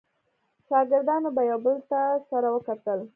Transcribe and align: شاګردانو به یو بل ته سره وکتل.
شاګردانو 0.67 1.29
به 1.35 1.41
یو 1.51 1.59
بل 1.65 1.77
ته 1.89 1.99
سره 2.29 2.47
وکتل. 2.55 2.99